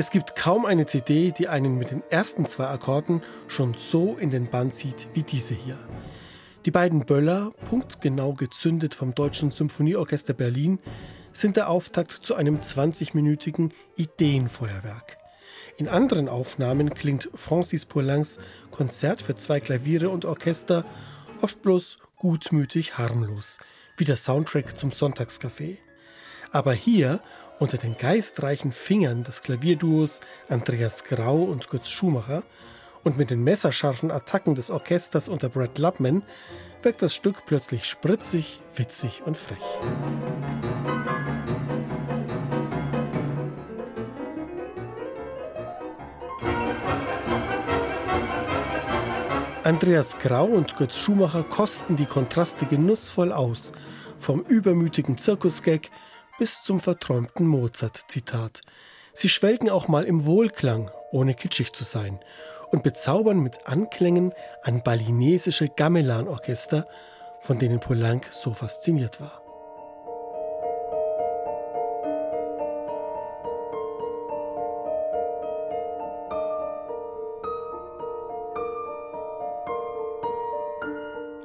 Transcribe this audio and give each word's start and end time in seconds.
Es 0.00 0.10
gibt 0.10 0.34
kaum 0.34 0.64
eine 0.64 0.86
CD, 0.86 1.30
die 1.30 1.48
einen 1.48 1.76
mit 1.76 1.90
den 1.90 2.02
ersten 2.08 2.46
zwei 2.46 2.68
Akkorden 2.68 3.22
schon 3.48 3.74
so 3.74 4.16
in 4.16 4.30
den 4.30 4.48
Bann 4.48 4.72
zieht 4.72 5.08
wie 5.12 5.22
diese 5.22 5.52
hier. 5.52 5.76
Die 6.64 6.70
beiden 6.70 7.04
Böller, 7.04 7.52
punktgenau 7.68 8.32
gezündet 8.32 8.94
vom 8.94 9.14
Deutschen 9.14 9.50
Symphonieorchester 9.50 10.32
Berlin, 10.32 10.78
sind 11.34 11.58
der 11.58 11.68
Auftakt 11.68 12.12
zu 12.12 12.34
einem 12.34 12.60
20-minütigen 12.60 13.72
Ideenfeuerwerk. 13.96 15.18
In 15.76 15.86
anderen 15.86 16.30
Aufnahmen 16.30 16.94
klingt 16.94 17.28
Francis 17.34 17.84
Poulencs 17.84 18.38
Konzert 18.70 19.20
für 19.20 19.34
zwei 19.34 19.60
Klaviere 19.60 20.08
und 20.08 20.24
Orchester 20.24 20.86
oft 21.42 21.60
bloß 21.60 21.98
gutmütig 22.16 22.96
harmlos, 22.96 23.58
wie 23.98 24.06
der 24.06 24.16
Soundtrack 24.16 24.78
zum 24.78 24.92
Sonntagscafé. 24.92 25.76
Aber 26.52 26.72
hier, 26.72 27.20
unter 27.60 27.78
den 27.78 27.96
geistreichen 27.96 28.72
Fingern 28.72 29.22
des 29.22 29.42
Klavierduos 29.42 30.20
Andreas 30.48 31.04
Grau 31.04 31.42
und 31.42 31.68
Götz 31.68 31.90
Schumacher 31.90 32.42
und 33.04 33.16
mit 33.16 33.30
den 33.30 33.44
messerscharfen 33.44 34.10
Attacken 34.10 34.56
des 34.56 34.70
Orchesters 34.70 35.28
unter 35.28 35.48
Brad 35.48 35.78
Lubman, 35.78 36.22
wirkt 36.82 37.02
das 37.02 37.14
Stück 37.14 37.46
plötzlich 37.46 37.84
spritzig, 37.84 38.60
witzig 38.74 39.22
und 39.24 39.36
frech. 39.36 39.58
Andreas 49.62 50.18
Grau 50.18 50.46
und 50.46 50.76
Götz 50.76 50.98
Schumacher 50.98 51.44
kosten 51.44 51.96
die 51.96 52.06
Kontraste 52.06 52.66
genussvoll 52.66 53.32
aus, 53.32 53.72
vom 54.18 54.40
übermütigen 54.40 55.16
Zirkusgag 55.16 55.90
bis 56.40 56.62
zum 56.62 56.80
verträumten 56.80 57.46
Mozart-Zitat. 57.46 58.62
Sie 59.12 59.28
schwelgen 59.28 59.68
auch 59.68 59.88
mal 59.88 60.04
im 60.04 60.24
Wohlklang, 60.24 60.90
ohne 61.12 61.34
kitschig 61.34 61.74
zu 61.74 61.84
sein, 61.84 62.18
und 62.70 62.82
bezaubern 62.82 63.40
mit 63.40 63.66
Anklängen 63.66 64.32
an 64.62 64.82
balinesische 64.82 65.68
Gamelan-Orchester, 65.68 66.88
von 67.40 67.58
denen 67.58 67.78
Poulenc 67.78 68.26
so 68.30 68.54
fasziniert 68.54 69.20
war. 69.20 69.49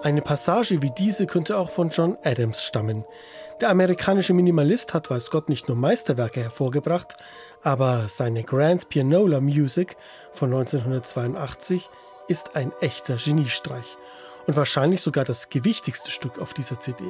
Eine 0.05 0.21
Passage 0.21 0.83
wie 0.83 0.91
diese 0.91 1.25
könnte 1.25 1.57
auch 1.57 1.71
von 1.71 1.89
John 1.89 2.15
Adams 2.23 2.61
stammen. 2.61 3.05
Der 3.59 3.71
amerikanische 3.71 4.35
Minimalist 4.35 4.93
hat 4.93 5.09
weiß 5.09 5.31
Gott 5.31 5.49
nicht 5.49 5.67
nur 5.67 5.75
Meisterwerke 5.75 6.43
hervorgebracht, 6.43 7.17
aber 7.63 8.07
seine 8.07 8.43
Grand 8.43 8.87
Pianola 8.89 9.41
Music 9.41 9.97
von 10.31 10.53
1982 10.53 11.89
ist 12.27 12.55
ein 12.55 12.71
echter 12.81 13.15
Geniestreich 13.15 13.97
und 14.45 14.55
wahrscheinlich 14.55 15.01
sogar 15.01 15.25
das 15.25 15.49
gewichtigste 15.49 16.11
Stück 16.11 16.37
auf 16.37 16.53
dieser 16.53 16.77
CD. 16.79 17.03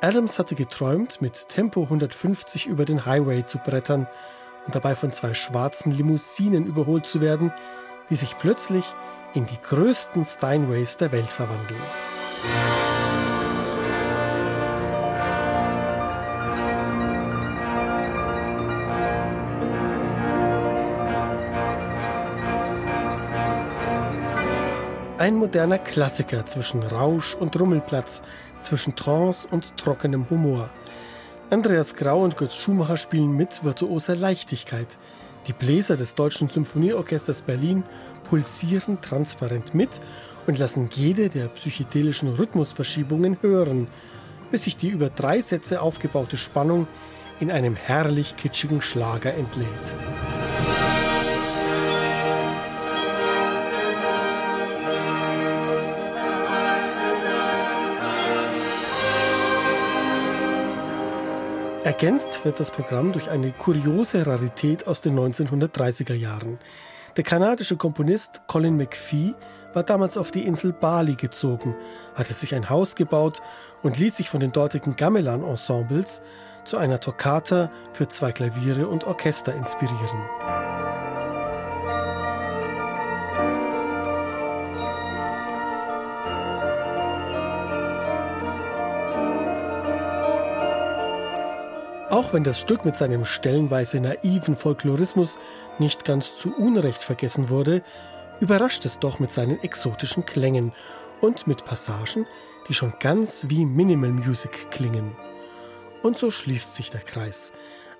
Adams 0.00 0.38
hatte 0.38 0.54
geträumt, 0.54 1.20
mit 1.20 1.48
Tempo 1.48 1.82
150 1.82 2.66
über 2.66 2.84
den 2.84 3.04
Highway 3.04 3.44
zu 3.44 3.58
brettern 3.58 4.06
und 4.64 4.76
dabei 4.76 4.94
von 4.94 5.10
zwei 5.10 5.34
schwarzen 5.34 5.90
Limousinen 5.90 6.66
überholt 6.66 7.04
zu 7.04 7.20
werden, 7.20 7.52
die 8.10 8.14
sich 8.14 8.38
plötzlich 8.38 8.84
in 9.34 9.46
die 9.46 9.58
größten 9.62 10.24
Steinways 10.24 10.96
der 10.96 11.12
Welt 11.12 11.28
verwandeln. 11.28 11.80
Ein 25.18 25.34
moderner 25.34 25.78
Klassiker 25.78 26.46
zwischen 26.46 26.82
Rausch 26.82 27.34
und 27.34 27.60
Rummelplatz, 27.60 28.22
zwischen 28.62 28.96
Trance 28.96 29.46
und 29.50 29.76
trockenem 29.76 30.30
Humor. 30.30 30.70
Andreas 31.50 31.94
Grau 31.94 32.22
und 32.22 32.38
Götz 32.38 32.56
Schumacher 32.56 32.96
spielen 32.96 33.36
mit 33.36 33.62
virtuoser 33.62 34.16
Leichtigkeit. 34.16 34.98
Die 35.46 35.52
Bläser 35.52 35.96
des 35.96 36.14
Deutschen 36.14 36.48
Symphonieorchesters 36.48 37.42
Berlin 37.42 37.82
pulsieren 38.28 39.00
transparent 39.00 39.74
mit 39.74 40.00
und 40.46 40.58
lassen 40.58 40.90
jede 40.92 41.28
der 41.28 41.48
psychedelischen 41.48 42.28
Rhythmusverschiebungen 42.34 43.38
hören, 43.40 43.88
bis 44.50 44.64
sich 44.64 44.76
die 44.76 44.88
über 44.88 45.08
drei 45.08 45.40
Sätze 45.40 45.80
aufgebaute 45.80 46.36
Spannung 46.36 46.86
in 47.40 47.50
einem 47.50 47.74
herrlich 47.74 48.36
kitschigen 48.36 48.82
Schlager 48.82 49.34
entlädt. 49.34 49.94
Ergänzt 61.82 62.44
wird 62.44 62.60
das 62.60 62.70
Programm 62.70 63.12
durch 63.12 63.30
eine 63.30 63.52
kuriose 63.52 64.26
Rarität 64.26 64.86
aus 64.86 65.00
den 65.00 65.18
1930er 65.18 66.12
Jahren. 66.12 66.58
Der 67.16 67.24
kanadische 67.24 67.76
Komponist 67.76 68.42
Colin 68.46 68.76
McPhee 68.76 69.34
war 69.72 69.82
damals 69.82 70.18
auf 70.18 70.30
die 70.30 70.46
Insel 70.46 70.74
Bali 70.74 71.14
gezogen, 71.14 71.74
hatte 72.14 72.34
sich 72.34 72.54
ein 72.54 72.68
Haus 72.68 72.96
gebaut 72.96 73.40
und 73.82 73.98
ließ 73.98 74.16
sich 74.16 74.28
von 74.28 74.40
den 74.40 74.52
dortigen 74.52 74.94
Gamelan-Ensembles 74.94 76.20
zu 76.64 76.76
einer 76.76 77.00
Toccata 77.00 77.70
für 77.94 78.08
zwei 78.08 78.32
Klaviere 78.32 78.86
und 78.86 79.04
Orchester 79.04 79.54
inspirieren. 79.54 80.89
Auch 92.10 92.32
wenn 92.32 92.42
das 92.42 92.58
Stück 92.58 92.84
mit 92.84 92.96
seinem 92.96 93.24
stellenweise 93.24 94.00
naiven 94.00 94.56
Folklorismus 94.56 95.38
nicht 95.78 96.04
ganz 96.04 96.34
zu 96.34 96.52
Unrecht 96.56 97.04
vergessen 97.04 97.50
wurde, 97.50 97.82
überrascht 98.40 98.84
es 98.84 98.98
doch 98.98 99.20
mit 99.20 99.30
seinen 99.30 99.62
exotischen 99.62 100.26
Klängen 100.26 100.72
und 101.20 101.46
mit 101.46 101.64
Passagen, 101.64 102.26
die 102.68 102.74
schon 102.74 102.94
ganz 102.98 103.44
wie 103.46 103.64
Minimal 103.64 104.10
Music 104.10 104.72
klingen. 104.72 105.12
Und 106.02 106.18
so 106.18 106.32
schließt 106.32 106.74
sich 106.74 106.90
der 106.90 107.02
Kreis. 107.02 107.52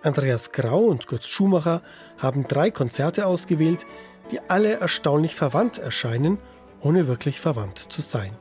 Andreas 0.02 0.50
Grau 0.50 0.80
und 0.80 1.06
Götz 1.06 1.28
Schumacher 1.28 1.80
haben 2.18 2.48
drei 2.48 2.72
Konzerte 2.72 3.26
ausgewählt, 3.26 3.86
die 4.32 4.40
alle 4.48 4.80
erstaunlich 4.80 5.36
verwandt 5.36 5.78
erscheinen, 5.78 6.38
ohne 6.80 7.06
wirklich 7.06 7.38
verwandt 7.38 7.78
zu 7.78 8.00
sein. 8.00 8.36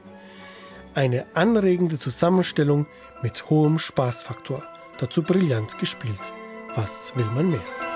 Eine 0.96 1.28
anregende 1.36 2.00
Zusammenstellung 2.00 2.88
mit 3.22 3.52
hohem 3.52 3.78
Spaßfaktor 3.78 4.64
dazu 5.00 5.24
brillant 5.24 5.78
gespielt. 5.78 6.34
Was 6.76 7.14
will 7.16 7.32
man 7.32 7.50
mehr? 7.50 7.89